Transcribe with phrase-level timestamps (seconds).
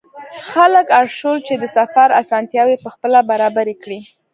[0.51, 3.99] خلک اړ شول چې د سفر اسانتیاوې پخپله برابرې کړي.